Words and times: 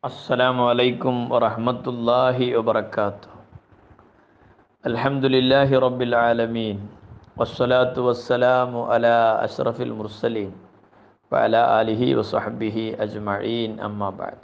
السلام 0.00 0.56
عليكم 0.56 1.28
ورحمة 1.28 1.84
الله 1.84 2.56
وبركاته. 2.56 3.28
الحمد 4.88 5.24
لله 5.28 5.68
رب 5.68 6.00
العالمين 6.02 6.80
والصلاة 7.36 7.92
والسلام 7.92 8.72
على 8.80 9.44
أشرف 9.44 9.76
المرسلين 9.76 10.56
وعلى 11.28 11.60
آله 11.80 12.16
وصحبه 12.16 12.96
أجمعين 12.96 13.80
أما 13.80 14.08
بعد. 14.10 14.38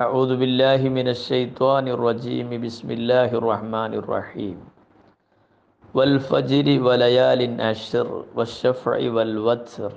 أعوذ 0.00 0.36
بالله 0.36 0.80
من 0.92 1.08
الشيطان 1.08 1.88
الرجيم 1.88 2.52
بسم 2.60 2.88
الله 2.92 3.32
الرحمن 3.40 3.92
الرحيم. 4.04 4.56
والفجر 5.96 6.66
وليال 6.84 7.40
أشر 7.60 8.08
والشفع 8.36 8.96
والوتر 9.00 9.92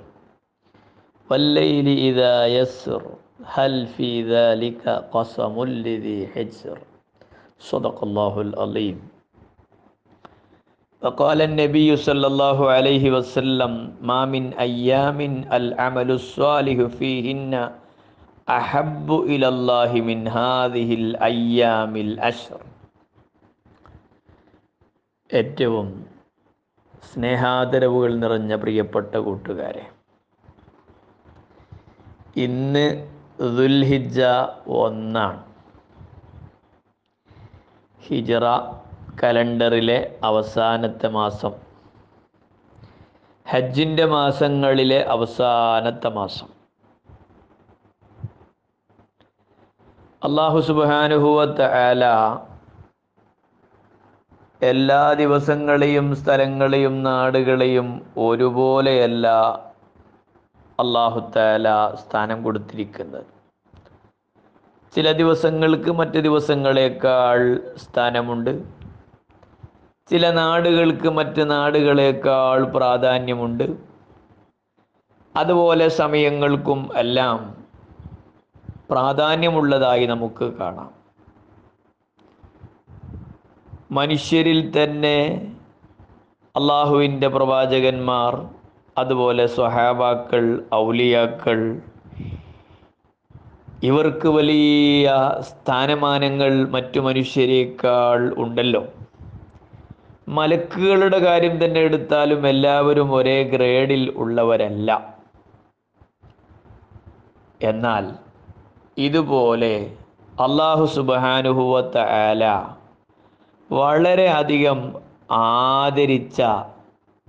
والليل 1.28 1.88
إذا 2.08 2.46
يسر 2.46 3.02
هل 3.45 3.87
في 3.87 4.09
ذلك 4.25 4.83
قسم 5.11 5.55
لذي 5.63 6.27
حجر 6.27 6.77
صدق 7.59 7.97
الله 8.03 8.41
العظيم 8.41 8.97
وقال 11.01 11.41
النبي 11.41 11.95
صلى 11.95 12.27
الله 12.27 12.57
عليه 12.69 13.11
وسلم 13.11 13.73
ما 14.01 14.25
من 14.25 14.53
أيام 14.53 15.19
العمل 15.53 16.09
الصالح 16.11 16.77
فيهن 16.97 17.53
أحب 18.49 19.07
إلى 19.21 19.47
الله 19.47 19.91
من 20.01 20.19
هذه 20.27 20.89
الأيام 20.93 21.93
الأشر 21.97 22.59
ഏറ്റവും 25.29 25.87
സ്നേഹാദരവുകൾ 27.03 28.11
നിറഞ്ഞ 28.17 28.53
പ്രിയപ്പെട്ട 28.55 29.15
കൂട്ടുകാരെ 29.17 29.83
ഇന്ന് 32.35 32.85
ദുൽഹിജ 33.42 34.20
ഒന്നാണ്. 34.68 35.44
ഹിജറ 38.06 38.44
കലണ്ടറിലെ 39.22 40.18
അവസാനത്തെ 40.24 41.08
മാസം. 41.08 41.52
ഹജ്ജിന്റെ 43.48 44.04
മാസങ്ങളിലെ 44.04 45.04
അവസാനത്തെ 45.04 46.08
മാസം. 46.08 46.46
അള്ളാഹു 50.24 50.60
സുബാനുഹുവത്ത് 50.60 51.62
ആല 51.62 52.04
എല്ലാ 54.62 55.12
ദിവസങ്ങളെയും 55.12 56.14
സ്ഥലങ്ങളെയും 56.14 57.02
നാടുകളെയും 57.02 58.06
ഒരുപോലെയല്ല 58.16 59.28
അള്ളാഹുത്താല 60.80 61.94
സ്ഥാനം 61.94 62.42
കൊടുത്തിരിക്കുന്നത്. 62.42 63.24
ചില 64.94 65.12
ദിവസങ്ങൾക്ക് 65.12 65.90
മറ്റ് 65.90 66.18
ദിവസങ്ങളേക്കാൾ 66.18 67.60
സ്ഥാനമുണ്ട്. 67.76 68.64
ചില 70.10 70.30
നാടുകൾക്ക് 70.30 71.08
മറ്റ് 71.08 71.50
നാടുകളേക്കാൾ 71.50 72.64
പ്രാധാന്യമുണ്ട്. 72.64 73.76
അതുപോലെ 75.36 75.88
സമയങ്ങൾക്കും 75.88 76.90
എല്ലാം 76.96 77.64
പ്രാധാന്യമുള്ളതായി 78.90 80.06
നമുക്ക് 80.06 80.44
കാണാം. 80.44 81.02
മനുഷ്യരിൽ 83.90 84.84
തന്നെ 84.84 85.52
അള്ളാഹുവിന്റെ 86.56 87.28
പ്രവാചകന്മാർ 87.28 88.61
അതുപോലെ 88.98 89.46
സ്വഹാബാക്കൾ 89.46 90.64
ഔലിയാക്കൾ 90.74 91.60
ഇവർക്ക് 93.82 94.28
വലിയ 94.28 95.14
സ്ഥാനമാനങ്ങൾ 95.40 96.68
മറ്റു 96.68 97.00
മനുഷ്യരേക്കാൾ 97.00 98.34
ഉണ്ടല്ലോ. 98.38 98.82
മലക്കുകളുടെ 100.28 101.18
കാര്യം 101.18 101.64
തന്നെ 101.64 101.80
എടുത്താലും 101.80 102.48
എല്ലാവരും 102.48 103.14
ഒരേ 103.14 103.42
ഗ്രേഡിൽ 103.42 104.14
ഉള്ളവരല്ല. 104.16 104.90
എന്നാൽ 107.62 108.04
ഇതുപോലെ 108.98 109.74
അള്ളാഹു 110.40 110.84
സുബാനുഹുവത്ത 110.84 111.98
ആല 111.98 112.44
വളരെ 113.72 114.28
അധികം 114.28 114.78
ആദരിച്ച 115.30 116.42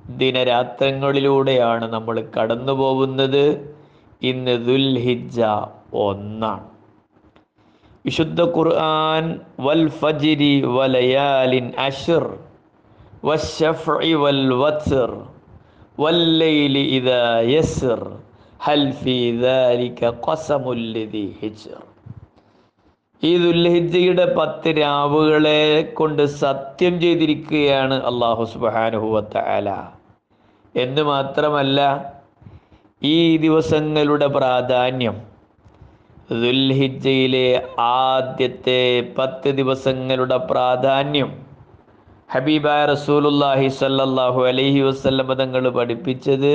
ദിനരാത്രങ്ങളിലൂടെയാണ് 0.09 1.85
നമ്മൾ 1.93 2.15
കടന്നു 2.35 2.71
പോകുന്നത് 2.71 3.73
ഇന്ന് 4.21 4.65
ദുൽഹിജ 4.65 5.41
ഒന്നാണ്. 5.93 6.65
വിശുദ്ധ 8.05 8.41
ഖുർആൻ 8.41 9.39
വൽ 9.59 9.89
ഫജിരി 9.89 10.61
വലയാലിൻ 10.65 11.71
അഷർ 11.77 12.25
വശഫഇ 13.23 14.13
വൽ 14.13 14.43
വത്സർ 14.53 15.11
വല്ലൈലി 15.99 16.79
ഇദാ 16.79 17.39
യസർ 17.39 18.01
ഹൽ 18.65 18.91
ഫീ 18.91 19.31
ദാലിക 19.31 20.11
ഖസമുൽ 20.27 20.83
ലിദി 20.95 21.35
ഹിജ്ർ. 21.41 21.81
ഈ 23.23 23.31
ദുൽഹിജയുടെ 23.37 24.25
പത്ത് 24.37 24.69
രാവുകളെ 24.77 25.59
കൊണ്ട് 25.93 26.23
സത്യം 26.39 26.93
ചെയ്തിരിക്കുകയാണ് 27.01 27.97
അള്ളാഹു 28.09 28.45
സുബാനുഹുവത്ത 28.53 29.43
അല 29.49 29.69
എന്ന് 30.75 31.03
മാത്രമല്ല 31.03 31.79
ഈ 33.07 33.19
ദിവസങ്ങളുടെ 33.37 34.27
പ്രാധാന്യം 34.35 35.15
ദുൽഹിജയിലെ 36.41 37.47
ആദ്യത്തെ 37.85 38.81
പത്ത് 39.17 39.49
ദിവസങ്ങളുടെ 39.53 40.37
പ്രാധാന്യം 40.51 41.31
ഹബീബായ 42.29 42.81
റസൂലുല്ലാഹി 42.85 43.67
സല്ലല്ലാഹു 43.77 44.41
അലൈഹി 44.47 44.81
വസല്ലം 44.81 45.29
തങ്ങൾ 45.35 45.65
പഠിപ്പിച്ചത് 45.71 46.53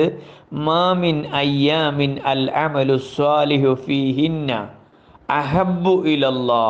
മാമിൻ 0.62 1.18
അയ്യാമിൻ 1.34 2.14
അൽ 2.32 2.44
അമലു 2.62 2.96
സ്വാലിഹു 3.08 3.72
ഫീഹിന്ന 3.84 4.52
അഹബ്ബു 5.28 5.94
ഇലല്ലാ 6.12 6.64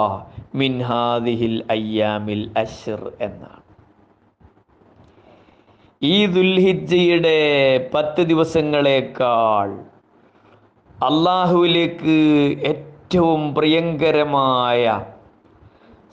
മിൻ 0.55 0.73
ഹാദിഹിൽ 0.83 1.59
അയ്യാമിൽ 1.71 2.45
അഷ്ർ 2.57 3.03
എന്നാണ്. 3.21 3.55
ഈ 6.03 6.17
ദുൽഹിജയുടെ 6.35 7.39
പത്ത് 7.95 8.23
ദിവസങ്ങളേക്കാൾ 8.23 9.71
അള്ളാഹുവിലേക്ക് 11.09 12.17
ഏറ്റവും 12.73 13.43
പ്രിയങ്കരമായ 13.57 14.85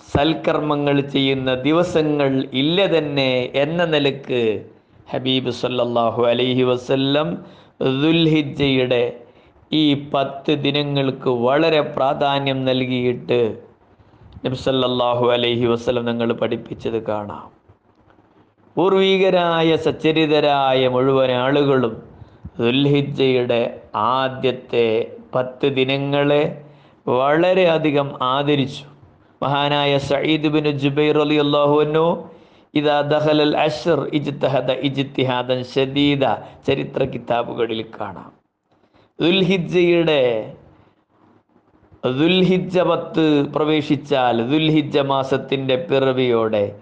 സൽക്കർമ്മങ്ങൾ 0.08 0.98
ചെയ്യുന്ന 1.14 1.52
ദിവസങ്ങൾ 1.68 2.32
ഇല്ല 2.62 2.80
തന്നെ 2.96 3.32
എന്ന 3.64 3.86
നിലയ്ക്ക് 3.86 4.42
ഹബീബ് 5.14 5.54
സല്ലാഹു 5.62 6.22
അലൈഹി 6.32 6.64
വസല്ലം 6.64 7.30
ദുൽഹിജ്ജയുടെ 8.04 9.04
ഈ 9.72 10.10
പത്ത് 10.14 10.52
ദിനങ്ങൾക്ക് 10.52 11.30
വളരെ 11.30 11.82
പ്രാധാന്യം 11.82 12.66
നൽകിയിട്ട് 12.66 13.58
നബ്സല്ലാഹു 14.46 15.32
അലൈഹി 15.32 15.66
വസല്ലം 15.66 16.06
നിങ്ങൾ 16.06 16.34
പഠിപ്പിച്ചത് 16.34 17.04
കാണാം. 17.08 17.52
പൂർവീകരായ 18.76 19.76
സച്ചരിതരായ 19.76 20.88
മുഴുവൻ 20.88 21.32
ആളുകളും 21.32 22.04
ദുൽഹിജയുടെ 22.60 23.82
ആദ്യത്തെ 23.96 25.16
പത്ത് 25.36 25.68
ദിനങ്ങളെ 25.68 26.66
വളരെയധികം 27.08 28.24
ആദരിച്ചു. 28.24 28.84
മഹാനായ 29.44 29.98
സയ്യിദ് 29.98 30.48
ബിൻ 30.48 30.72
ജുബൈർ 30.72 31.18
അലി 31.18 31.36
അള്ളാഹുനു 31.36 32.30
ഇതാ 32.76 33.02
ദഹലൽ 33.02 33.58
അഷർ 33.58 34.00
ഇജ്തഹദ 34.14 34.72
ഇജിത്തിഹാദൻ 34.72 35.64
ഷദീദ 35.76 36.26
ചരിത്ര 36.68 37.04
കിതാബുകളിൽ 37.04 37.86
കാണാം. 38.02 38.45
ദുൽഹിജ്ജയുടെ 39.20 40.22
ദുൽഹിജ 42.20 42.80
പത്ത് 42.80 43.24
പ്രവേശിച്ചാൽ 43.56 44.42
ദുൽഹിജ 44.50 44.98
മാസത്തിന്റെ 45.00 45.76
പിറവിയോടെ 45.90 46.80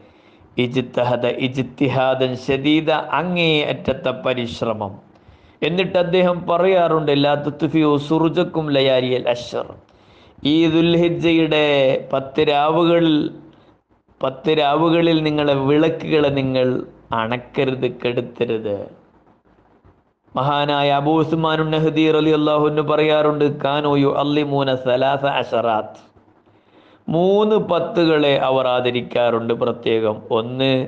ഇജിത്തഹദ 0.57 1.25
ഇജിത്തിഹാദൻ 1.25 2.33
ഇജ്തിഹാദൻ 2.45 2.91
അങ്ങേ 2.91 3.51
അറ്റത്തെ 3.63 4.11
പരിശ്രമം. 4.21 4.93
എന്നിട്ട് 5.63 5.97
അദ്ദേഹം 5.97 6.47
പറയാറുണ്ട് 6.47 7.11
എല്ലാ 7.11 7.33
തുത്തുഫിയോ 7.35 7.97
സുറുജക്കും 7.97 8.65
ലയാരിയൽ 8.71 9.29
അഷർ 9.29 9.67
ഈ 10.43 10.55
ദുൽഹിജയുടെ 10.67 11.65
പത്ത് 12.13 12.41
രാവുകളിൽ 12.49 13.17
പത്ത് 14.23 14.51
രാവുകളിൽ 14.59 15.23
നിങ്ങളെ 15.23 15.53
വിളക്കുകളെ 15.69 16.29
നിങ്ങൾ 16.29 16.67
അണക്കരുത് 17.13 17.87
കെടുത്തരുത്. 18.01 18.77
മഹാനായ 20.35 20.91
അബൂ 20.91 21.19
ഉസ്മാൻ 21.19 21.71
നഹദീർ 21.71 22.17
അലി 22.17 22.29
അള്ളാഹുന്ന് 22.29 22.81
പറയാറുണ്ട് 22.81 23.61
കാനോയു 23.61 24.15
അല്ലിമൂന 24.17 24.75
സലാസ 24.75 25.25
അഷറാത്ത് 25.25 26.13
മൂന്ന് 27.09 27.55
പത്തുകളെ 27.55 28.37
അവർ 28.37 28.67
ആദരിക്കാറുണ്ട് 28.67 29.53
പ്രത്യേകം. 29.53 30.21
ഒന്ന് 30.31 30.87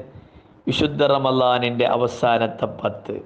വിശുദ്ധ 0.68 1.04
റമലാനിന്റെ 1.04 1.86
അവസാനത്തെ 1.86 2.68
പത്ത്. 2.84 3.20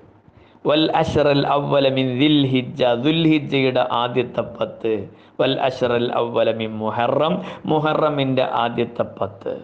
വൽ 0.66 0.92
അഷറൽ 0.96 1.48
അവലമിൻ 1.48 2.20
മിൻ 2.20 3.04
ദുൽഹിജയുടെ 3.04 3.88
ആദ്യത്തെ 3.92 4.42
പത്ത്. 4.42 5.08
വൽ 5.40 5.60
അഷറൽ 5.62 6.12
അവലമിൻ 6.14 6.78
മുഹറം 6.78 7.42
മുഹറമിന്റെ 7.66 8.44
ആദ്യത്തെ 8.44 9.06
പത്ത്. 9.22 9.58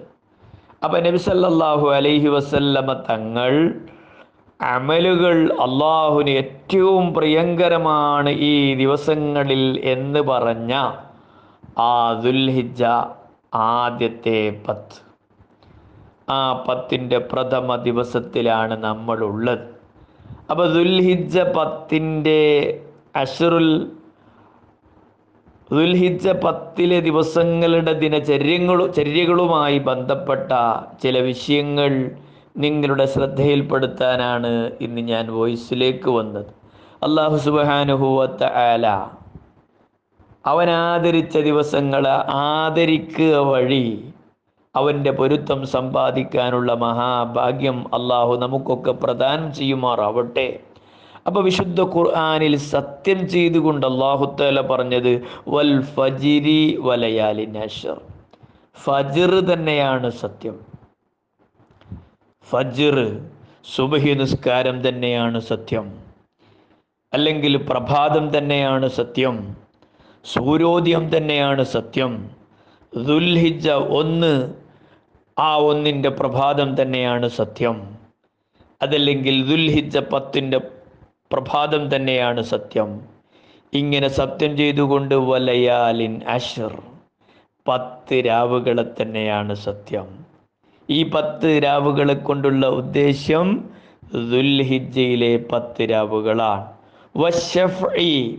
അപ്പം 0.84 1.04
നബി 1.04 1.18
സല്ലല്ലാഹു 1.18 1.92
അലൈഹി 1.92 2.28
വസല്ലമ 2.28 2.94
തങ്ങൾ 2.94 3.74
അമലുകൾ 4.62 5.54
അള്ളാഹുവിന് 5.54 6.30
ഏറ്റവും 6.30 7.14
പ്രിയങ്കരമാണ് 7.14 8.30
ഈ 8.30 8.76
ദിവസങ്ങളിൽ 8.76 9.82
എന്ന് 9.84 10.20
പറഞ്ഞ 10.20 10.74
ആ 11.78 12.22
ദുൽഹിജ 12.22 12.84
ആദ്യത്തെ 13.56 14.62
പത്ത്. 14.68 14.98
ആ 16.30 16.54
പത്തിന്റെ 16.54 17.18
പ്രഥമ 17.18 17.76
ദിവസത്തിലാണ് 17.76 18.84
നമ്മളുള്ളത്. 18.84 19.66
അപ്പോൾ 20.52 20.74
ദുൽഹിജ 20.74 21.40
പത്തിന്റെ 21.40 22.42
അഷറുൽ 23.16 23.92
ദുൽഹിജ 25.72 26.30
പത്തിലെ 26.30 27.02
ദിവസങ്ങളുടെ 27.02 27.94
ദിനചര്യങ്ങളും 27.94 28.94
ചര്യകളുമായി 28.94 29.80
ബന്ധപ്പെട്ട 29.80 30.52
ചില 31.04 31.20
വിഷയങ്ങൾ 31.20 31.92
നിങ്ങളുടെ 32.56 33.06
ശ്രദ്ധയിൽപ്പെടുത്താനാണ് 33.06 34.52
ഇന്ന് 34.86 35.02
ഞാൻ 35.12 35.26
വോയിസിലേക്ക് 35.38 36.10
വന്നത്. 36.10 36.52
അള്ളാഹു 37.04 37.38
സുബാനുഹൂവത്ത 37.46 38.44
ആല 38.68 38.88
അവൻ 40.52 40.70
ആദരിച്ച 40.70 41.38
ദിവസങ്ങളെ 41.48 42.14
ആദരിക്കുക 42.52 43.36
വഴി 43.52 43.86
അവന്റെ 44.76 45.12
പൊരുത്തം 45.12 45.60
സമ്പാദിക്കാനുള്ള 45.74 46.72
മഹാഭാഗ്യം 46.86 47.78
അള്ളാഹു 47.98 48.34
നമുക്കൊക്കെ 48.44 48.94
പ്രദാനം 49.04 49.54
ചെയ്യുമാറാവട്ടെ. 49.54 50.48
അപ്പൊ 51.28 51.40
വിശുദ്ധ 51.42 51.82
ഖുർആാനിൽ 51.96 52.56
സത്യം 52.74 53.20
ചെയ്തുകൊണ്ട് 53.28 53.86
അള്ളാഹുത്തല 53.92 54.62
പറഞ്ഞത് 54.72 55.12
വൽ 55.54 55.74
ഫജിരി 55.96 56.62
വലയാലി 56.88 57.46
നഷർ 57.58 57.98
ഫജിർ 58.86 59.32
തന്നെയാണ് 59.52 60.10
സത്യം. 60.24 60.56
ഫജിർ 62.50 63.30
സുബഹി 63.76 64.14
നിസ്കാരം 64.14 64.90
തന്നെയാണ് 64.90 65.40
സത്യം. 65.40 66.00
അല്ലെങ്കിൽ 67.14 67.58
പ്രഭാതം 67.58 68.38
തന്നെയാണ് 68.38 68.88
സത്യം. 68.88 69.56
സൂര്യോദയം 70.26 71.18
തന്നെയാണ് 71.18 71.64
സത്യം. 71.64 72.30
ദുൽഹിജ 72.98 73.70
ഒന്ന് 73.70 74.54
ആ 75.40 75.56
ഒന്നിന്റെ 75.56 76.10
പ്രഭാതം 76.10 76.82
തന്നെയാണ് 76.82 77.28
സത്യം. 77.28 77.98
അതല്ലെങ്കിൽ 78.82 79.50
ദുൽഹിജ 79.50 79.98
പത്തിന്റെ 79.98 80.58
പ്രഭാതം 81.32 81.96
തന്നെയാണ് 81.96 82.42
സത്യം. 82.42 83.02
ഇങ്ങനെ 83.74 84.08
സത്യം 84.08 84.58
ചെയ്തുകൊണ്ട് 84.58 85.16
വലയാലിൻ 85.16 86.22
അഷർ 86.28 86.82
പത്ത് 87.68 88.24
രാവുകളെ 88.26 89.02
തന്നെയാണ് 89.02 89.54
സത്യം. 89.54 90.35
ഈ 90.90 91.04
പത്ത് 91.04 91.60
രാവുകളെ 91.64 92.14
കൊണ്ടുള്ള 92.14 92.68
ഉദ്ദേശ്യം 92.68 93.70
ദുൽഹിജയിലെ 94.14 95.44
പത്ത് 95.52 95.88
രാവുകളാണ്. 95.92 96.66
വശഫ്ഇ 97.18 98.36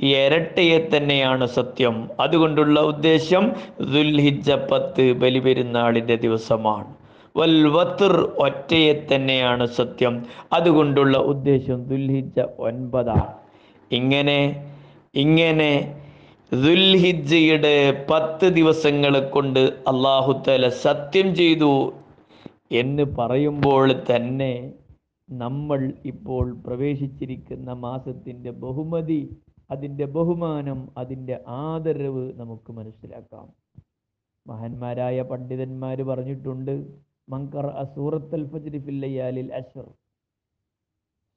ഇരട്ടയെ 0.00 0.88
തന്നെയാണ് 0.96 1.46
സത്യം. 1.46 2.08
അതുകൊണ്ടുള്ള 2.20 2.80
ഉദ്ദേശം 2.80 3.52
ദുൽഹിജ 3.80 4.50
പത്ത് 4.50 5.12
ബലിപെരുന്നാളിന്റെ 5.12 6.16
ദിവസമാണ്. 6.16 6.94
വൽവത്തുർ 7.36 8.32
ഒറ്റയെ 8.38 9.06
തന്നെയാണ് 9.14 9.66
സത്യം. 9.66 10.22
അതുകൊണ്ടുള്ള 10.52 11.18
ഉദ്ദേശം 11.18 11.84
ദുൽഹിജ 11.84 12.40
ഒൻപതാണ്. 12.58 13.32
ഇങ്ങനെ 13.92 14.38
ഇങ്ങനെ 15.14 15.70
ദുൽഹിജയുടെ 16.52 18.06
പത്ത് 18.10 18.44
ദിവസങ്ങളെ 18.44 19.20
കൊണ്ട് 19.20 19.60
അള്ളാഹുത്തല 19.60 20.68
സത്യം 20.68 21.34
ചെയ്തു 21.34 21.92
എന്ന് 22.72 23.02
പറയുമ്പോൾ 23.02 23.92
തന്നെ 23.92 24.74
നമ്മൾ 25.30 25.92
ഇപ്പോൾ 26.04 26.52
പ്രവേശിച്ചിരിക്കുന്ന 26.66 27.72
മാസത്തിന്റെ 27.72 28.50
ബഹുമതി 28.50 29.40
അതിന്റെ 29.70 30.04
ബഹുമാനം 30.04 30.88
അതിന്റെ 30.98 31.40
ആദരവ് 31.46 32.32
നമുക്ക് 32.36 32.72
മനസ്സിലാക്കാം. 32.72 33.46
മഹാന്മാരായ 34.46 35.22
പണ്ഡിതന്മാർ 35.22 36.02
പറഞ്ഞിട്ടുണ്ട് 36.02 36.74
മങ്കർ 37.28 37.66
അസൂറത്തൽ 37.66 38.44
ഫജ്രി 38.44 38.78
ഫില്ലയാലിൽ 38.78 39.52
അഷർ 39.52 39.86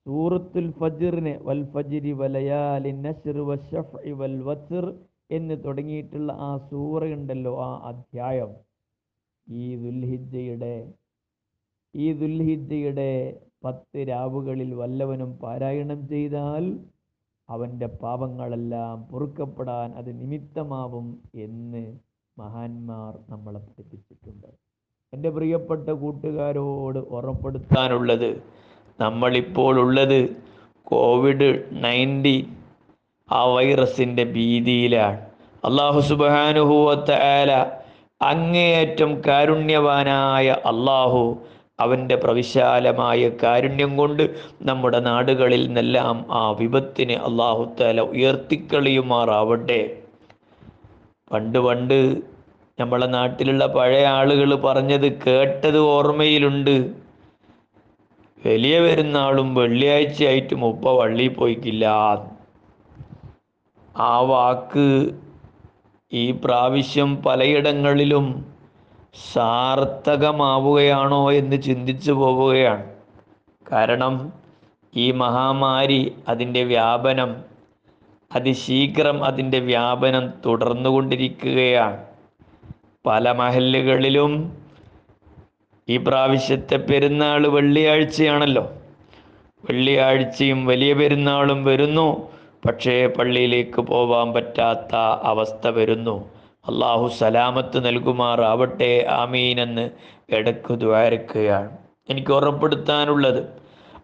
സൂറത്തുൽ 0.05 0.67
ഫജ്റിനെ 0.79 1.33
വൽ 1.47 1.61
ഫജിരി 1.73 2.11
വലയാലി 2.19 2.91
നഷ്ർ 3.05 3.37
വശഫ്ഇ 3.49 4.11
വൽ 4.19 4.35
വത്ർ 4.47 4.85
എന്ന് 5.37 5.55
തുടങ്ങിയിട്ടുള്ള 5.63 6.31
ആ 6.47 6.49
സൂറയുണ്ടല്ലോ 6.69 7.53
ആ 7.67 7.69
അധ്യായം. 7.89 8.51
ഈ 9.47 9.63
ദുൽഹിജയുടെ 9.83 10.75
ഈ 11.93 12.07
ദുൽഹിജയുടെ 12.21 13.09
പത്ത് 13.65 13.99
രാവുകളിൽ 14.09 14.71
വല്ലവനും 14.81 15.31
പാരായണം 15.43 15.99
ചെയ്താൽ 16.07 16.65
അവന്റെ 17.49 17.87
പാപങ്ങളെല്ലാം 18.03 18.95
പൊറുക്കപ്പെടാൻ 19.11 19.89
അത് 19.99 20.09
നിമിത്തമാവും 20.21 21.07
എന്ന് 21.45 21.83
മഹാന്മാർ 22.37 23.11
നമ്മളെ 23.29 23.59
പഠിപ്പിച്ചിട്ടുണ്ട്. 23.67 24.49
എന്റെ 25.13 25.29
പ്രിയപ്പെട്ട 25.37 25.87
കൂട്ടുകാരോട് 26.03 26.99
ഉറപ്പെടുത്താനുള്ളത് 27.17 28.29
നമ്മളിപ്പോൾ 28.99 29.79
ഉള്ളത് 29.79 30.35
കോവിഡ് 30.83 31.63
നയന്റി 31.71 32.47
ആ 33.31 33.45
വൈറസിന്റെ 33.45 34.23
ഭീതിയിലാണ്. 34.23 35.19
അള്ളാഹു 35.65 35.99
സുബാനുഭൂവത്ത 35.99 37.11
ആല 37.11 37.51
അങ്ങേയറ്റം 38.21 39.21
കാരുണ്യവാനായ 39.27 40.47
അള്ളാഹു 40.65 41.37
അവന്റെ 41.79 42.15
പ്രവിശാലമായ 42.15 43.29
കാരുണ്യം 43.43 43.97
കൊണ്ട് 43.97 44.23
നമ്മുടെ 44.61 44.99
നാടുകളിൽ 44.99 45.65
നിന്നെല്ലാം 45.65 46.25
ആ 46.29 46.49
വിപത്തിനെ 46.51 47.15
അള്ളാഹുത്താല 47.15 48.01
ഉയർത്തിക്കളിയുമാറാവട്ടെ. 48.01 49.97
പണ്ട് 51.31 51.59
പണ്ട് 51.59 52.17
നമ്മളെ 52.79 53.05
നാട്ടിലുള്ള 53.05 53.65
പഴയ 53.67 54.05
ആളുകൾ 54.05 54.55
പറഞ്ഞത് 54.55 55.21
കേട്ടത് 55.23 55.77
ഓർമ്മയിലുണ്ട്. 55.77 57.04
വലിയ 58.45 58.79
പെരുന്നാളും 58.79 59.55
വെള്ളിയാഴ്ചയായിട്ട് 59.55 60.55
മുപ്പ 60.55 60.89
വള്ളി 60.89 61.27
പോയിക്കില്ല. 61.27 61.85
ആ 63.97 64.19
വാക്ക് 64.19 65.09
ഈ 66.13 66.31
പ്രാവശ്യം 66.31 67.23
പലയിടങ്ങളിലും 67.23 68.25
സാർത്ഥകമാവുകയാണോ 69.33 71.31
എന്ന് 71.31 71.61
ചിന്തിച്ചു 71.61 72.11
പോവുകയാണ്. 72.11 72.85
കാരണം 73.71 74.33
ഈ 74.95 75.11
മഹാമാരി 75.11 76.15
അതിന്റെ 76.27 76.63
വ്യാപനം 76.63 77.31
അതിശീഘ്രം 78.35 79.25
അതിന്റെ 79.25 79.59
വ്യാപനം 79.59 80.33
തുടർന്നുകൊണ്ടിരിക്കുകയാണ്. 80.45 81.97
പല 83.05 83.31
മഹല്ലുകളിലും 83.31 84.31
ഈ 85.89 85.97
പ്രാവശ്യത്തെ 85.97 86.75
പെരുന്നാൾ 86.75 87.47
വെള്ളിയാഴ്ചയാണല്ലോ. 87.47 88.73
വെള്ളിയാഴ്ചയും 89.69 90.65
വലിയ 90.65 90.93
പെരുന്നാളും 90.93 91.65
വരുന്നു. 91.65 92.29
പക്ഷേ 92.67 93.07
പള്ളിയിലേക്ക് 93.07 93.81
പോവാൻ 93.81 94.33
പറ്റാത്ത 94.33 94.95
അവസ്ഥ 95.23 95.67
വരുന്നു. 95.67 96.29
അള്ളാഹു 96.67 97.07
സലാമത്ത് 97.07 97.85
നൽകുമാറാവട്ടെ 97.85 99.05
ആമീനെന്ന് 99.09 99.89
ഇടയ്ക്ക് 100.29 100.73
ദ്വാരക്കുകയാണ്. 100.73 101.77
എനിക്ക് 102.09 102.31
ഉറപ്പെടുത്താനുള്ളത് 102.31 103.43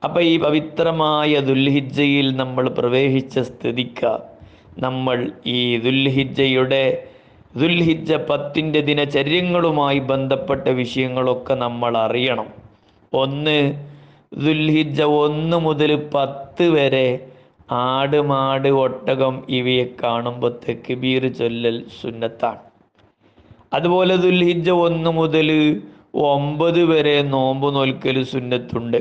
അപ്പം 0.04 0.22
ഈ 0.22 0.38
പവിത്രമായ 0.38 1.40
ദുൽഹിജ്ജയിൽ 1.40 2.36
നമ്മൾ 2.36 2.70
പ്രവേശിച്ച 2.70 3.40
സ്ഥിതിക്ക 3.40 4.18
നമ്മൾ 4.80 5.32
ഈ 5.46 5.78
ദുൽഹിജ്ജയുടെ 5.78 7.08
ദുൽഹിജ്ജ 7.56 8.14
പത്തിന്റെ 8.14 8.82
ദിനചര്യങ്ങളുമായി 8.82 10.00
ബന്ധപ്പെട്ട 10.00 10.68
വിഷയങ്ങളൊക്കെ 10.68 11.54
നമ്മൾ 11.54 11.98
അറിയണം. 11.98 12.48
ഒന്ന് 13.14 13.74
ദുൽഹിജ്ജ 14.34 15.02
ഒന്ന് 15.02 15.58
മുതൽ 15.58 16.10
പത്ത് 16.14 16.70
വരെ 16.70 17.28
ആട് 17.72 18.22
മാട് 18.22 18.68
ഒട്ടകം 18.68 19.46
ഇവയെ 19.50 19.86
കാണുമ്പോൾ 20.04 20.60
തെക്കുബീർ 20.70 21.34
ചൊല്ലൽ 21.34 21.86
സുന്നത്താണ്. 22.02 22.60
അതുപോലെ 23.74 24.16
ദുൽഹിജ്ജ 24.16 24.70
ഒന്ന് 24.70 25.10
മുതൽ 25.10 25.82
ഒമ്പത് 26.16 26.84
വരെ 26.84 27.22
നോമ്പ് 27.22 27.76
നോൽക്കൽ 27.76 28.24
സുന്നത്തുണ്ട്. 28.24 28.98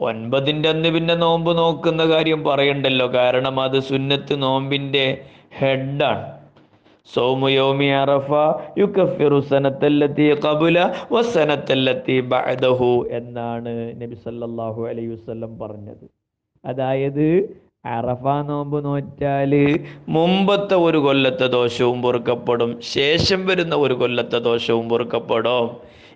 ഒൻപതിന്റെ 0.00 0.68
അന്ന് 0.68 0.88
പിന്നെ 0.88 1.14
നോമ്പ് 1.14 1.58
നോക്കുന്ന 1.58 2.06
കാര്യം 2.06 2.44
പറയണ്ടല്ലോ. 2.44 3.14
കാരണം 3.14 3.60
അത് 3.60 3.80
സുന്നത്ത് 3.80 4.42
നോമ്പിന്റെ 4.42 5.24
ഹെഡാണ്. 5.58 6.35
എന്നാണ് 13.10 13.72
നബി 14.02 14.14
സല്ലല്ലാഹു 14.14 14.86
അലൈഹി 14.86 15.06
വസല്ലം 15.06 15.58
പറഞ്ഞത്. 15.58 16.04
അതായത് 16.64 17.26
അറഫ 17.86 18.22
നോമ്പ് 18.22 18.84
നോറ്റാൽ 18.84 19.52
മുമ്പത്തെ 20.08 20.74
ഒരു 20.74 20.98
കൊല്ലത്തെ 20.98 21.46
ദോഷവും 21.46 22.02
പൊറുക്കപ്പെടും 22.02 22.80
ശേഷം 22.80 23.46
വരുന്ന 23.46 23.74
ഒരു 23.76 23.94
കൊല്ലത്തെ 23.94 24.38
ദോഷവും 24.38 24.88
പൊറുക്കപ്പെടും. 24.88 25.70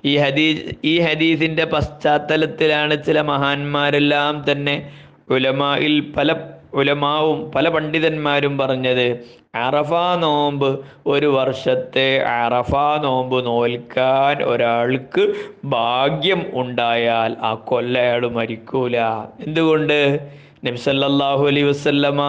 ഈ 0.04 0.16
ഹദീസ് 0.16 0.64
ഈ 0.84 1.00
ഹദീസിന്റെ 1.00 1.64
പശ്ചാത്തലത്തിലാണ് 1.64 3.04
ചില 3.04 3.20
മഹാന്മാരെല്ലാം 3.20 4.44
തന്നെ 4.52 4.90
ഉലമായിൽ 5.30 6.12
പല 6.16 6.32
ഉലമാവും 6.74 7.52
പല 7.52 7.68
പണ്ഡിതന്മാരും 7.68 8.58
പറഞ്ഞത് 8.58 9.06
അറഫാ 9.54 10.16
നോമ്പ് 10.16 10.80
ഒരു 11.06 11.26
വർഷത്തെ 11.26 12.18
അറഫാ 12.22 13.00
നോമ്പ് 13.02 13.46
നോൽക്കാൻ 13.46 14.42
ഒരാൾക്ക് 14.42 15.34
ഭാഗ്യം 15.64 16.46
ഉണ്ടായാൽ 16.52 17.36
ആ 17.40 17.54
കൊല്ലയാൾ 17.54 18.30
മരിക്കൂല. 18.30 18.96
എന്തുകൊണ്ട്? 19.40 20.30
നബ്സല്ലാഹു 20.64 21.42
അലൈ 21.50 21.62
വസ്ല്ലമ 21.62 22.22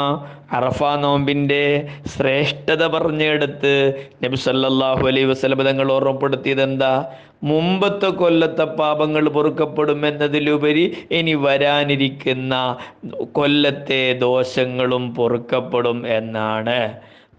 അറഫ 0.57 0.83
നോമ്പിന്റെ 1.01 1.63
ശ്രേഷ്ഠത 2.13 2.83
പറഞ്ഞെടുത്ത് 2.93 3.73
നബി 4.23 4.38
സല്ലല്ലാഹു 4.45 5.03
അലൈഹി 5.07 5.27
വസല്ലമ 5.31 5.65
തങ്ങൾ 5.69 5.88
ഓർമ്മപ്പെടുത്തിയത് 5.91 6.61
എന്താ? 6.61 6.93
മുമ്പത്തെ 7.43 8.09
കൊല്ലത്തെ 8.21 8.65
പാപങ്ങൾ 8.79 9.23
പൊറുക്കപ്പെടും 9.29 10.01
എന്നതിലുപരി 10.09 10.85
ഇനി 11.19 11.33
വരാനിരിക്കുന്ന 11.45 12.53
കൊല്ലത്തെ 13.31 14.01
ദോഷങ്ങളും 14.25 15.05
പൊറുക്കപ്പെടും 15.19 16.00
എന്നാണ്. 16.19 16.79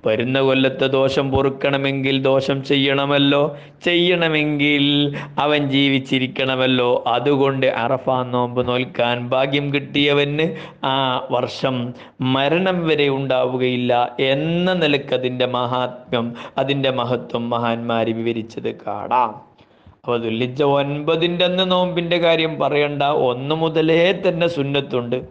വരുന്ന 0.06 0.40
കൊല്ലത്തെ 0.40 0.86
ദോഷം 0.86 1.30
പൊറുക്കണമെങ്കിൽ 1.30 2.22
ദോഷം 2.22 2.64
ചെയ്യണമല്ലോ. 2.64 3.56
ചെയ്യണമെങ്കിൽ 3.84 5.16
അവൻ 5.38 5.70
ജീവിച്ചിരിക്കണമല്ലോ. 5.70 7.04
അതുകൊണ്ട് 7.06 7.66
അറഫാ 7.66 8.22
നോമ്പ് 8.22 8.68
നോൽക്കാൻ 8.68 9.28
ഭാഗ്യം 9.28 9.74
കിട്ടിയവന് 9.74 10.56
ആ 10.86 11.26
വർഷം 11.30 11.94
മരണം 12.20 12.86
വരെ 12.86 13.08
ഉണ്ടാവുകയില്ല 13.08 14.16
എന്ന 14.20 14.72
നിലയ്ക്ക് 14.72 15.14
അതിന്റെ 15.14 15.46
മഹാത്മ്യം 15.46 16.34
അതിന്റെ 16.58 16.90
മഹത്വം 16.90 17.50
മഹാന്മാർ 17.50 18.10
വിവരിച്ചത് 18.16 18.74
കാണാം. 18.86 19.52
അപ്പോൾ 19.86 20.18
ദുല്ലിച്ച 20.18 20.62
ഒൻപതിന്റെ 20.62 21.44
അന്ന് 21.44 21.70
നോമ്പിന്റെ 21.70 22.18
കാര്യം 22.18 22.60
പറയണ്ട. 22.60 23.02
ഒന്ന് 23.02 23.54
മുതലേ 23.54 24.22
തന്നെ 24.28 24.48
സുന്നത്തുണ്ട്. 24.48 25.22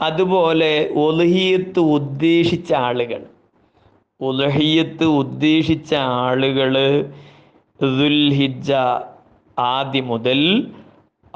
അതുപോലെ 0.00 0.90
ഒലുഹിയത്ത് 0.96 1.78
ഉദ്ദേശിച്ച 1.78 2.72
ആളുകൾ. 2.72 3.35
ഉലഹിയത്ത് 4.20 5.04
ഉദ്ദേശിച്ച 5.04 5.94
ആളുകൾ 5.94 6.74
ദുൽഹിജ 7.82 8.72
ആദ്യം 9.58 10.06
മുതൽ 10.06 10.66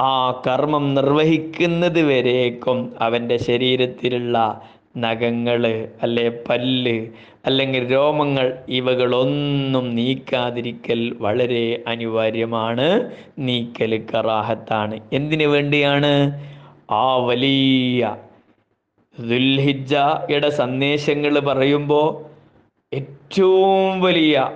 ആ 0.01 0.43
കർമ്മം 0.47 0.95
നിർവഹിക്കുന്നത് 0.95 2.03
വരേക്കും 2.03 2.95
അവന്റെ 3.01 3.37
ശരീരത്തിലുള്ള 3.37 4.61
നഖങ്ങൾ 4.99 5.89
അല്ലെ 6.03 6.43
പല്ല് 6.49 7.09
അല്ലെങ്കിൽ 7.47 7.93
രോമങ്ങൾ 7.93 8.59
ഇവകളൊന്നും 8.69 9.95
നീക്കാതിരിക്കൽ 9.95 11.17
വളരെ 11.21 11.85
അനിവാര്യമാണ്. 11.87 13.11
നീക്കൽ 13.39 14.07
കറാഹത്താണ്. 14.15 15.01
എന്തിനു 15.13 15.47
വേണ്ടിയാണ്? 15.47 16.13
ആ 16.91 17.17
വലിയ 17.17 18.17
ദുൽഹിജയുടെ 19.21 20.51
സന്ദേശങ്ങൾ 20.51 21.39
പറയുമ്പോൾ 21.39 22.30
ഏറ്റവും 22.93 24.01
വലിയ 24.01 24.51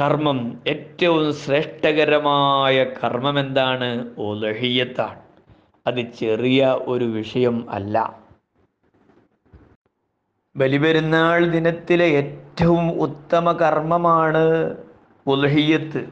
കർമ്മം 0.00 0.62
ഏറ്റവും 0.66 1.34
ശ്രേഷ്ഠകരമായ 1.34 2.84
കർമ്മം 2.84 3.38
എന്താണ്? 3.38 4.10
ഒലഹിയത്താണ് 4.18 5.20
അത് 5.86 6.12
ചെറിയ 6.12 6.76
ഒരു 6.80 7.04
വിഷയം 7.04 7.70
അല്ല. 7.70 8.20
ബലിപെരുന്നാൾ 10.56 11.44
ദിനത്തിലെ 11.44 12.04
ഏറ്റവും 12.04 13.00
ഉത്തമ 13.00 13.52
കർമ്മമാണ് 13.52 14.76
ഉലഹിയത്ത്. 15.26 16.08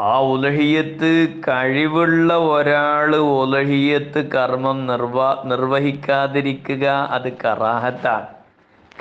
ആ 0.00 0.20
ഉലഹിയത്ത് 0.20 1.42
കഴിവുള്ള 1.48 2.36
ഒരാൾ 2.36 3.16
ഉലഹിയത്ത് 3.16 4.30
കർമ്മം 4.30 4.86
നിർവ 4.86 5.42
നിർവഹിക്കാതിരിക്കുക 5.44 6.84
അത് 6.86 7.32
കറാഹത്താണ്. 7.32 8.39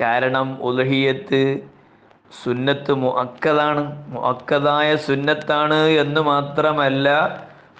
കാരണം 0.02 0.48
ഉലഹിയത്ത് 0.62 1.42
സുന്നത്ത് 2.44 2.94
മുഅക്കതാണ് 3.04 3.84
മുഅക്കതായ 4.10 4.90
സുന്നത്താണ് 5.08 5.80
എന്ന് 6.04 6.22
മാത്രമല്ല 6.22 7.08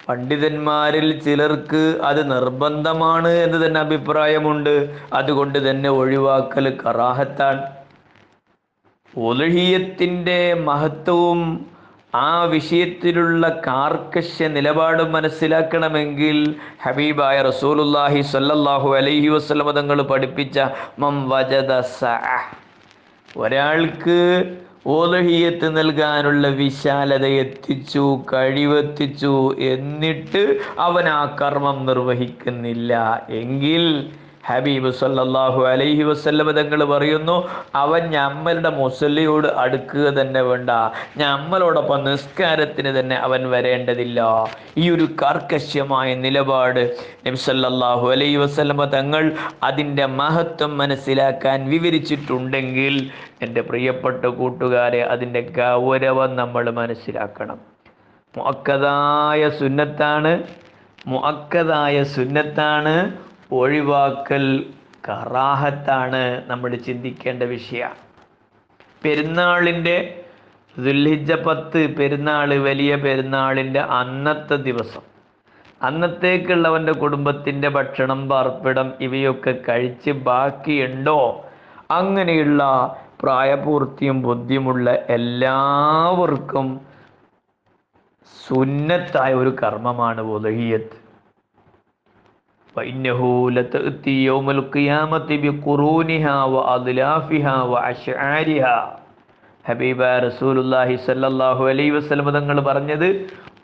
പണ്ഡിതന്മാരിൽ 0.08 1.08
ചിലർക്ക് 1.20 1.82
അത് 2.02 2.20
നിർബന്ധമാണ് 2.30 3.32
എന്ന് 3.44 3.58
തന്നെ 3.64 3.80
അഭിപ്രായമുണ്ട്. 3.80 4.74
അതുകൊണ്ട് 5.12 5.58
തന്നെ 5.68 5.90
ഒഴിവാക്കൽ 5.90 6.66
കറാഹത്താണ്. 6.82 7.62
ഉലഹിയത്തിന്റെ 9.14 10.40
മഹത്വവും 10.68 11.40
ആ 12.12 12.30
വിഷയത്തിലുള്ള 12.54 13.48
കാർക്കശ്യ 13.66 14.46
നിലപാട് 14.54 15.02
മനസ്സിലാക്കണമെങ്കിൽ 15.12 16.38
ഹബീബായ 16.84 17.36
റസൂലുല്ലാഹി 17.48 18.22
സല്ലല്ലാഹു 18.32 18.88
അലൈഹി 19.00 19.28
വസ്ലമ 19.28 19.72
തങ്ങൾ 19.78 20.00
പഠിപ്പിച്ച 20.12 20.66
മം 20.98 21.16
വജദ 21.32 21.72
ഒരാൾക്ക് 23.36 24.18
ഓലഹിയത്ത് 24.92 25.68
നൽകാനുള്ള 25.76 26.48
വിശാലത 26.60 27.26
എത്തിച്ചു 27.42 28.04
കഴിവെത്തിച്ചു 28.32 29.34
എന്നിട്ട് 29.72 30.42
അവൻ 30.86 31.06
ആ 31.18 31.22
കർമ്മം 31.40 31.78
നിർവഹിക്കുന്നില്ല. 31.86 32.92
എങ്കിൽ 33.40 33.84
ഹബീബ് 34.48 34.90
സല്ലാഹു 35.00 35.60
അലൈഹി 35.70 36.04
വസ്ല്ലം 36.08 36.48
തങ്ങൾ 36.58 36.80
പറയുന്നു 36.92 37.34
അവൻ 37.82 38.02
ഞമ്മളുടെ 38.14 38.70
മുസല്ലിയോട് 38.78 39.48
അടുക്കുക 39.62 40.06
തന്നെ 40.18 40.42
വേണ്ട. 40.48 40.70
ഞമ്മളോടൊപ്പം 41.22 41.98
നിസ്കാരത്തിന് 42.08 42.90
തന്നെ 42.98 43.16
അവൻ 43.26 43.42
വരേണ്ടതില്ല. 43.54 44.20
ഈ 44.82 44.84
ഒരു 44.94 45.06
കർക്കശ്യമായ 45.22 46.08
നിലപാട് 46.24 46.82
നബി 47.26 47.40
സല്ലല്ലാഹു 47.46 48.06
അലൈഹി 48.14 48.38
വസ്ലമ 48.44 48.88
തങ്ങൾ 48.96 49.24
അതിന്റെ 49.70 50.06
മഹത്വം 50.20 50.72
മനസ്സിലാക്കാൻ 50.82 51.58
വിവരിച്ചിട്ടുണ്ടെങ്കിൽ 51.74 52.96
എന്റെ 53.46 53.62
പ്രിയപ്പെട്ട 53.70 54.24
കൂട്ടുകാരെ 54.40 55.02
അതിന്റെ 55.14 55.42
ഗൗരവം 55.60 56.30
നമ്മൾ 56.42 56.64
മനസ്സിലാക്കണം. 56.82 57.58
മുഅക്കതായ 58.34 59.42
സുന്നത്താണ് 59.60 60.32
മുഅക്കതായ 61.12 61.96
സുന്നത്താണ് 62.16 62.94
ഒഴിവാക്കൽ 63.52 64.72
കറാഹത്താണ് 65.08 66.50
നമ്മൾ 66.50 66.76
ചിന്തിക്കേണ്ട 66.76 67.42
വിഷയമാണ് 67.42 67.94
പെരുന്നാളിന്റെ 69.02 70.24
ദുൽഹിജ 70.78 71.32
പത്ത് 71.32 71.96
പെരുന്നാൾ 71.96 72.54
വലിയ 72.54 72.96
പെരുന്നാളിന്റെ 72.96 73.80
അന്നത്തെ 73.80 74.54
ദിവസം. 74.54 75.02
അന്നത്തേക്കുള്ളവന്റെ 75.82 76.92
കുടുംബത്തിന്റെ 76.92 77.68
ഭക്ഷണം 77.68 78.28
പാർപ്പിടം 78.28 78.92
ഇവയൊക്കെ 79.00 79.54
കഴിച്ച് 79.68 80.10
ബാക്കിയുണ്ടോ? 80.10 81.44
അങ്ങനെയുള്ള 81.90 82.62
പ്രായപൂർത്തിയും 83.22 84.22
ബുദ്ധിയുമുള്ള 84.22 84.90
എല്ലാവർക്കും 84.90 86.80
സുന്നത്തായ 88.48 89.34
ഒരു 89.34 89.56
കർമ്മമാണ് 89.62 90.20
ഉദഹിയത്ത് 90.20 91.09
فإنه 92.75 93.21
لتأتي 93.51 94.15
يوم 94.25 94.47
القيامة 94.49 95.29
بقرونها 95.43 96.37
وأضلافها 96.45 97.55
وأشعارها 97.63 98.77
ഹബീബ 99.65 100.01
റസൂലുല്ലാഹി 100.25 100.95
സല്ലല്ലാഹു 101.05 101.63
അലൈഹി 101.69 101.93
വസല്ലം 101.93 102.27
തങ്ങൾ 102.31 102.57
പറഞ്ഞത് 102.67 103.05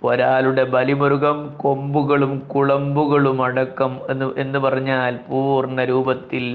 ഒരാളുടെ 0.03 0.63
ബലിമൃഗം 0.71 1.37
കൊമ്പുകളും 1.61 2.33
കുളമ്പുകളും 2.53 3.39
അടക്കം 3.47 3.91
എന്ന് 4.09 4.27
എന്ന് 4.43 4.59
പറഞ്ഞാൽ 4.63 5.13
പൂർണ്ണ 5.27 5.85
രൂപത്തിൽ 5.91 6.45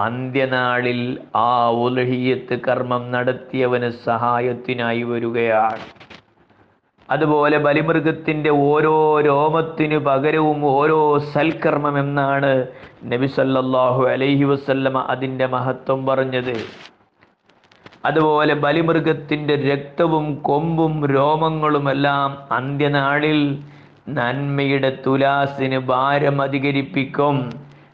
അന്ത്യനാളിൽ 0.00 1.02
ആ 1.42 1.52
ഉലഹിയത്ത് 1.82 2.56
കർമ്മം 2.66 3.04
നടത്തിയവന് 3.14 3.90
സഹായത്തിനായി 4.06 5.04
വരികയാണ് 5.10 5.84
അതുപോലെ 7.09 7.57
ബലിമൃഗത്തിന്റെ 7.57 8.49
ഓരോ 8.69 8.95
രോമത്തിനു 9.21 9.97
പകരവും 10.07 10.59
ഓരോ 10.71 10.99
സൽക്കർമ്മം 11.33 11.95
എന്നാണ് 11.99 12.51
നബി 13.11 13.27
സല്ലാഹു 13.37 14.01
അലൈഹി 14.13 14.43
വസല്ലമ 14.43 15.05
അതിന്റെ 15.13 15.47
മഹത്വം 15.47 15.99
പറഞ്ഞത്. 16.05 16.55
അതുപോലെ 18.05 18.53
ബലിമൃഗത്തിന്റെ 18.65 19.55
രക്തവും 19.71 20.25
കൊമ്പും 20.41 20.93
രോമങ്ങളുമെല്ലാം 21.15 22.29
അന്ത്യനാളിൽ 22.51 23.39
നന്മയുടെ 24.09 24.91
തുലാസിന് 25.05 25.79
ഭാരം 25.91 26.37
അധികരിപ്പിക്കും. 26.41 27.37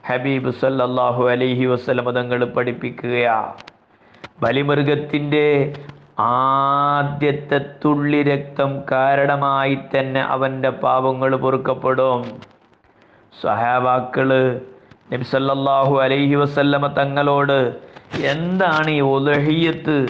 ഹബീബ് 0.08 0.52
സല്ലാഹു 0.62 1.24
അലൈഹി 1.30 1.66
വസല്ലമ 1.66 2.12
തങ്ങൾ 2.12 2.42
ബലിമൃഗത്തിന്റെ 4.44 5.46
ആദ്യത്തെ 6.18 7.60
തുള്ളി 7.86 8.24
രക്തം 8.24 8.84
കാരണമായി 8.92 9.76
തന്നെ 9.76 10.22
അവന്റെ 10.22 10.70
പാപങ്ങൾ 10.70 11.36
പൊറുക്കപ്പെടും. 11.36 12.22
സഹാബാക്കൾ 13.42 14.62
നബി 15.12 15.24
സല്ലല്ലാഹു 15.24 16.02
അലൈഹി 16.02 16.36
വസല്ലമ 16.36 16.88
തങ്ങളോട് 16.88 17.80
എന്താണ് 18.26 18.90
ഈ 18.90 19.00
ഉലഹിയത്ത് 19.00 20.08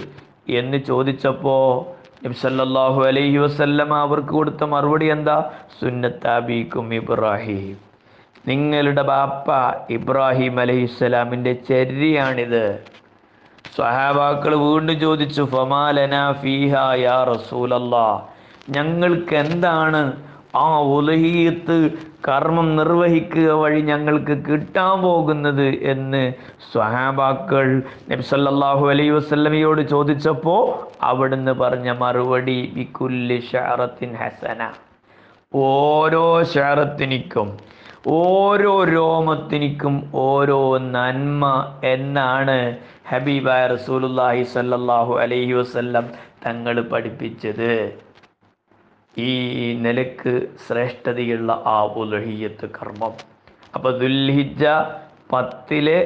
എന്ന് 0.50 0.78
ചോദിച്ചപ്പോൾ 0.78 1.96
നബി 2.26 2.34
സല്ലല്ലാഹു 2.34 3.04
അലൈഹി 3.04 3.38
വസല്ലമ 3.38 3.94
അവർക്ക് 3.98 4.28
കൊടുത്ത 4.28 4.64
മറുപടി 4.64 5.06
എന്താ? 5.06 5.52
സുന്നത്താബിക്കും 5.80 6.94
ഇബ്രാഹിം. 6.94 7.78
നിങ്ങളുടെ 8.48 9.02
ബാപ്പ 9.02 9.52
ഇബ്രാഹിം 9.90 10.60
അലൈഹിസ്സലാമിന്റെ 10.60 11.54
ചര്യയാണിത് 11.54 12.86
സ്വഹാബാക്കൾ 13.76 14.56
വീണ്ടും 14.56 15.00
ചോദിച്ചു 15.00 15.44
ഫമാലന 15.44 16.16
ഫീഹ 16.42 16.74
യാ 17.00 17.18
റസൂലല്ലാ? 17.24 18.08
ഞങ്ങൾക്ക് 18.70 19.36
എന്താണ് 19.36 20.02
ആ 20.56 20.66
ഉലഹീയത്ത് 20.96 21.78
കർമ്മം 22.28 22.76
നിർവഹിക്കുക 22.76 23.50
വഴി 23.52 23.82
ഞങ്ങൾക്ക് 23.82 24.36
കിട്ടാൻ 24.48 25.02
പോകുന്നത് 25.02 25.66
എന്ന് 25.84 26.22
സ്വഹാബാക്കൾ 26.74 27.68
നബ്സല്ലാഹു 28.12 28.84
അലൈ 28.86 28.92
അലൈഹി 28.94 29.10
വസല്ലമയോട് 29.10 29.82
ചോദിച്ചപ്പോൾ 29.82 30.62
അവിടുന്ന് 31.04 31.52
പറഞ്ഞ 31.52 31.90
മറുപടി 32.04 32.72
ബിക്കുല്ലി 32.76 33.40
ഷാറത്തിൻ 33.52 34.14
ഹസന. 34.16 34.62
ഓരോ 35.54 36.44
ഷാറത്തിനിക്കും 36.54 37.50
ഓരോ 38.12 38.84
രോമത്തിനിക്കും 38.84 39.94
ഓരോ 40.14 40.78
നന്മ 40.78 41.44
എന്നാണ് 41.84 42.56
ഹബീബായ 43.12 43.68
റസൂലുല്ലാഹി 43.68 44.44
സല്ലല്ലാഹു 44.54 45.14
അലൈഹി 45.24 45.54
വസല്ലം 45.54 46.06
തങ്ങൾ 46.46 46.76
പഠിപ്പിച്ചത്. 46.82 47.72
ഈ 49.18 49.30
നിലയ്ക്ക് 49.86 50.34
ശ്രേഷ്ഠതയുള്ള 50.66 51.52
ആ 51.76 51.78
ഉലഹിയത്ത് 52.02 52.70
കർമ്മം. 52.78 53.14
അപ്പൊ 53.76 53.92
ദുൽഹിജ 53.92 54.64
പത്തിലെ 55.34 56.00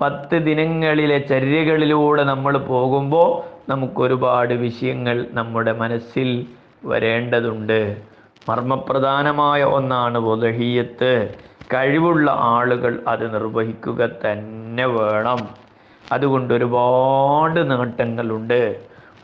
പത്ത് 0.00 0.36
ദിനങ്ങളിലെ 0.48 1.18
ചര്യകളിലൂടെ 1.32 2.22
നമ്മൾ 2.24 2.58
പോകുമ്പോൾ 2.58 3.30
നമുക്കൊരുപാട് 3.68 4.54
വിഷയങ്ങൾ 4.54 5.16
നമ്മുടെ 5.32 5.72
മനസ്സിൽ 5.72 6.46
വരേണ്ടതുണ്ട്. 6.84 7.80
മർമ്മപ്രധാനമായ 8.48 9.64
ഒന്നാണ് 9.64 10.18
ഉലഹിയത്ത് 10.18 11.34
കഴിവുള്ള 11.74 12.30
ആളുകൾ 12.34 13.00
അത് 13.08 13.34
നിർവഹിക്കുക 13.34 14.08
തന്നെ 14.08 14.86
വേണം. 14.86 15.48
അതുകൊണ്ട് 16.12 16.54
ഒരുപാട് 16.54 17.70
നേട്ടങ്ങളുണ്ട്. 17.70 18.80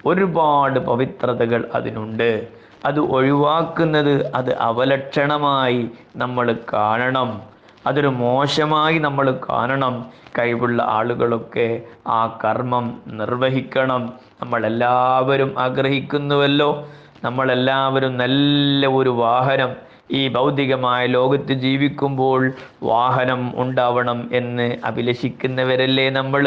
ഒരുപാട് 0.07 0.79
പവിത്രതകൾ 0.79 1.71
അതിനുണ്ട്. 1.75 2.49
അത് 2.85 3.01
ഒഴിവാക്കുന്നത് 3.01 4.33
അത് 4.35 4.59
അവലക്ഷണമായി 4.59 5.91
നമ്മൾ 6.17 6.57
കാണണം. 6.73 7.43
അതൊരു 7.87 8.07
മോശമായി 8.07 8.99
നമ്മൾ 8.99 9.39
കാണണം. 9.51 10.07
കഴിവുള്ള 10.39 10.83
ആളുകളൊക്കെ 10.83 11.83
ആ 12.07 12.39
കർമ്മം 12.45 13.01
നിർവഹിക്കണം. 13.07 14.13
നമ്മളെല്ലാവരും 14.43 15.55
ആഗ്രഹിക്കുന്നുവല്ലോ. 15.59 16.89
നമ്മളെല്ലാവരും 17.25 18.17
നല്ല 18.17 18.87
ഒരു 18.87 19.11
വാഹനം 19.11 19.71
ഈ 20.11 20.29
ഭൗതികമായ 20.29 21.07
ലോകത്ത് 21.07 21.53
ജീവിക്കുമ്പോൾ 21.53 22.43
വാഹനം 22.83 23.53
ഉണ്ടാവണം 23.63 24.29
എന്ന് 24.33 24.77
അഭിലഷിക്കുന്നവരല്ലേ 24.85 26.11
നമ്മൾ? 26.11 26.45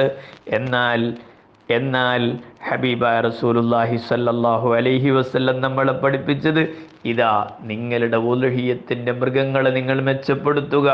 എന്നാൽ 0.57 1.01
എന്നാൽ 1.69 2.21
ഹബീബ 2.67 3.03
റസൂലുല്ലാഹി 3.25 3.97
സല്ലല്ലാഹു 4.09 4.69
അലൈഹി 4.75 5.09
വസല്ലം 5.09 5.61
നമ്മളെ 5.61 5.93
പഠിപ്പിച്ചത് 5.93 6.61
ഇതാ 7.05 7.33
നിങ്ങളുടെ 7.61 8.17
ഉലഹീയത്തിന്റെ 8.31 9.11
മൃഗങ്ങളെ 9.11 9.69
നിങ്ങൾ 9.69 10.01
മെച്ചപ്പെടുത്തുക. 10.01 10.88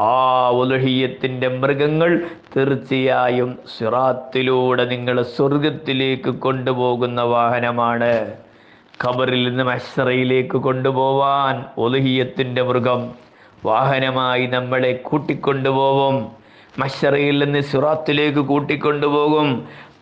ആ 0.00 0.16
ഉലഹീയത്തിന്റെ 0.62 1.48
മൃഗങ്ങൾ 1.48 2.10
തീർച്ചയായും 2.56 3.58
സിറാത്തിലൂടെ 3.78 4.84
നിങ്ങളെ 4.84 5.22
സ്വർഗത്തിലേക്ക് 5.36 6.32
കൊണ്ടുപോകുന്ന 6.38 7.20
വാഹനമാണ്. 7.22 8.12
ഖബറിൽ 9.00 9.48
നിന്ന് 9.48 9.64
മഷറയിലേക്ക് 9.64 10.58
കൊണ്ടുപോവാൻ 10.58 11.64
ഒലുഹിയത്തിന്റെ 11.78 12.62
മൃഗം 12.62 13.02
വാഹനമായി 13.64 14.46
നമ്മളെ 14.46 14.92
കൂട്ടിക്കൊണ്ടുപോകും 15.04 16.16
മഷറയിൽ 16.78 17.44
നിന്ന് 17.44 17.60
സുറാത്തിലേക്ക് 17.60 18.38
കൂട്ടിക്കൊണ്ടുപോകും. 18.46 19.48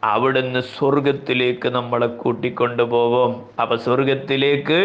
അവിടുന്ന് 0.05 0.61
സ്വർഗത്തിലേക്ക് 0.61 1.69
നമ്മളെ 1.69 2.07
കൂട്ടിക്കൊണ്ടുപോകും 2.07 3.31
അപ്പൊ 3.61 3.77
സ്വർഗത്തിലേക്ക് 3.77 4.79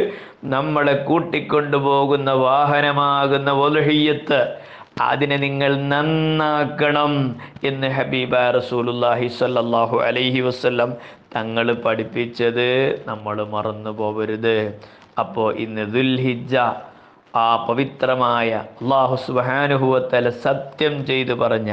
നമ്മളെ 0.45 0.93
കൂട്ടിക്കൊണ്ടുപോകുന്ന 1.03 2.31
വാഹനമാകുന്ന 2.31 3.51
ഒലുഹിയത്ത് 3.51 4.39
അതിനെ 5.09 5.37
നിങ്ങൾ 5.45 5.71
നന്നാക്കണം 5.93 7.13
എന്ന് 7.69 7.89
ഹബീബ 7.97 8.33
റസൂലുല്ലാഹി 8.57 9.27
സല്ലാഹു 9.39 9.97
അലൈഹി 10.07 10.41
വസ്ല്ലം 10.47 10.89
തങ്ങൾ 11.35 11.67
പഠിപ്പിച്ചത്. 11.85 12.69
നമ്മൾ 13.09 13.37
മറന്നു 13.53 13.91
പോകരുത് 13.99 14.57
അപ്പോൾ 15.21 15.49
ഇന്ന് 15.65 15.85
ദുൽഹിജ 15.95 16.55
ആ 17.45 17.47
പവിത്രമായ 17.67 18.49
അള്ളാഹു 18.81 19.15
സുബാനുഹുവത്തല 19.25 20.29
സത്യം 20.45 20.95
ചെയ്തു 21.09 21.35
പറഞ്ഞ 21.43 21.71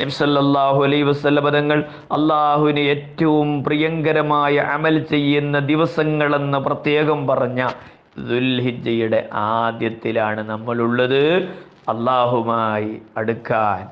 നബ്സല്ലാഹു 0.00 0.78
അലൈ 0.86 1.00
വസ്ല്ല 1.08 1.40
പദങ്ങൾ 1.46 1.78
അള്ളാഹുവിന് 2.16 2.82
ഏറ്റവും 2.92 3.48
പ്രിയങ്കരമായ 3.66 4.54
അമൽ 4.76 4.96
ചെയ്യുന്ന 5.12 5.56
ദിവസങ്ങളെന്ന് 5.70 6.60
പ്രത്യേകം 6.66 7.20
പറഞ്ഞ 7.30 7.60
ദുൽഹിജയുടെ 8.30 9.20
ആദ്യത്തിലാണ് 9.50 10.42
നമ്മളുള്ളത്. 10.52 11.22
അള്ളാഹുമായി 11.88 13.02
അടുക്കാൻ 13.16 13.88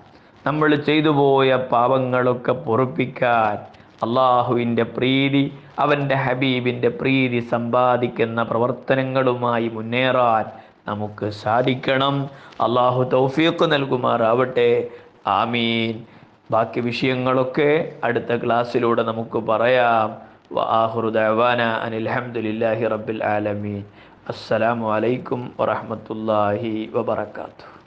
നമ്മൾ 0.47 0.75
ചെയ്തു 0.75 1.09
പോയ 1.09 1.57
പാപങ്ങളൊക്കെ 1.57 2.53
പൊറുപ്പിക്കാൻ 2.53 3.81
അള്ളാഹുവിന്റെ 4.03 4.83
പ്രീതി 4.83 5.55
അവന്റെ 5.79 6.15
ഹബീബിന്റെ 6.15 6.89
പ്രീതി 6.89 7.41
സമ്പാദിക്കുന്ന 7.41 8.43
പ്രവർത്തനങ്ങളുമായി 8.43 9.69
മുന്നേറാൻ 9.69 10.45
നമുക്ക് 10.89 11.31
സാധിക്കണം. 11.31 12.31
അള്ളാഹു 12.61 13.03
തൗഫീഖ് 13.03 13.73
നൽകുമാറാവട്ടെ. 13.73 14.89
ആമീൻ. 15.27 16.05
ബാക്കി 16.51 16.81
വിഷയങ്ങളൊക്കെ 16.81 17.93
അടുത്ത 18.05 18.45
ക്ലാസ്സിലൂടെ 18.45 19.03
നമുക്ക് 19.03 19.39
പറയാം. 19.39 20.17
വാഹുറുദാന 20.53 21.25
ദഅവാന 21.25 21.63
അനിൽ 21.63 22.09
ഹംദുലില്ലാഹി 22.09 22.87
റബ്ബിൽ 22.87 23.25
ആലമീൻ. 23.25 23.85
അസ്സലാമു 24.29 24.93
അലൈക്കും 24.93 25.53
വറഹ്മത്തുള്ളാഹി 25.61 26.91
വബറകാതുഹു. 26.93 27.80